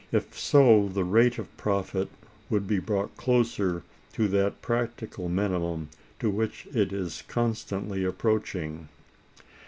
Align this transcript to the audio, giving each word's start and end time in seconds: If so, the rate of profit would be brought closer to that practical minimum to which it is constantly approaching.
If 0.11 0.35
so, 0.35 0.87
the 0.89 1.03
rate 1.03 1.37
of 1.37 1.55
profit 1.57 2.09
would 2.49 2.65
be 2.65 2.79
brought 2.79 3.15
closer 3.17 3.83
to 4.13 4.27
that 4.29 4.59
practical 4.63 5.29
minimum 5.29 5.89
to 6.17 6.27
which 6.31 6.65
it 6.73 6.91
is 6.91 7.21
constantly 7.27 8.03
approaching. 8.03 8.89